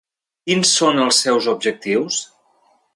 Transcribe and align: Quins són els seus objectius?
Quins 0.49 0.71
són 0.79 1.03
els 1.05 1.21
seus 1.27 1.51
objectius? 1.55 2.23